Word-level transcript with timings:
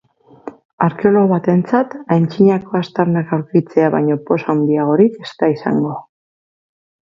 Arkeologo 0.85 1.29
batentzat 1.31 1.93
aintzinako 2.15 2.79
aztarnak 2.81 3.35
aurkitzea 3.39 3.93
baino 3.99 4.19
poz 4.31 4.41
handiagorik 4.55 5.23
ez 5.29 5.33
da 5.45 5.53
izango. 5.57 5.95